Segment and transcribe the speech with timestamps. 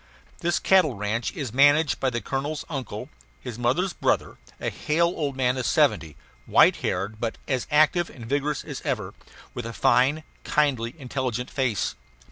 [0.39, 3.09] This cattle ranch is managed by the colonel's uncle,
[3.39, 6.15] his mother's brother, a hale old man of seventy,
[6.47, 9.13] white haired but as active and vigorous as ever;
[9.53, 11.93] with a fine, kindly, intelligent face.